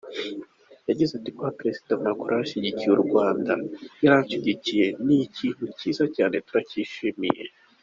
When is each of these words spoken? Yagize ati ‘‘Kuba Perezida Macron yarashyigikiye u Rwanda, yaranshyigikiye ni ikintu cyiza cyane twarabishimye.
Yagize 0.87 1.11
ati 1.15 1.29
‘‘Kuba 1.35 1.55
Perezida 1.59 2.01
Macron 2.03 2.31
yarashyigikiye 2.33 2.93
u 2.97 3.03
Rwanda, 3.05 3.53
yaranshyigikiye 4.03 4.85
ni 5.05 5.15
ikintu 5.25 5.63
cyiza 5.77 6.03
cyane 6.15 6.35
twarabishimye. 6.45 7.43